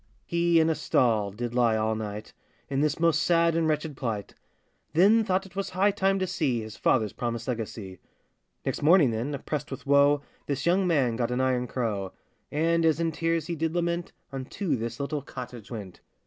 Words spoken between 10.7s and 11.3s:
man got